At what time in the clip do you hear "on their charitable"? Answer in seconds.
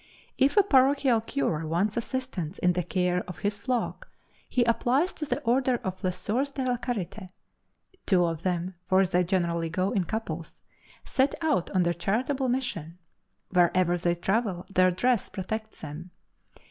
11.69-12.49